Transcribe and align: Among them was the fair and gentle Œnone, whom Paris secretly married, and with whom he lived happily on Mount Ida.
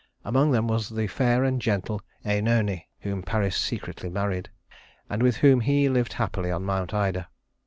Among 0.25 0.49
them 0.49 0.67
was 0.67 0.89
the 0.89 1.05
fair 1.05 1.43
and 1.43 1.61
gentle 1.61 2.01
Œnone, 2.25 2.85
whom 3.01 3.21
Paris 3.21 3.55
secretly 3.55 4.09
married, 4.09 4.49
and 5.11 5.21
with 5.21 5.35
whom 5.37 5.59
he 5.61 5.89
lived 5.89 6.13
happily 6.13 6.49
on 6.49 6.63
Mount 6.65 6.91
Ida. 6.91 7.27